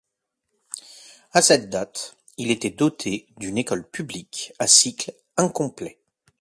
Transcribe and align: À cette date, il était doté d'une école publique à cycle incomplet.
À 1.31 1.43
cette 1.43 1.69
date, 1.69 2.17
il 2.37 2.49
était 2.49 2.71
doté 2.71 3.27
d'une 3.37 3.59
école 3.59 3.87
publique 3.87 4.51
à 4.57 4.65
cycle 4.65 5.13
incomplet. 5.37 5.99